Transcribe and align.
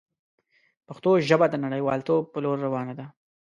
پښتو 0.87 1.09
ژبه 1.27 1.45
د 1.49 1.55
نړیوالتوب 1.65 2.23
په 2.33 2.37
لور 2.43 2.57
روانه 2.65 2.93
ده. 2.99 3.05